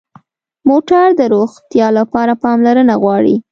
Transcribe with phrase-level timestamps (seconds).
[0.69, 3.35] موټر د روغتیا لپاره پاملرنه غواړي.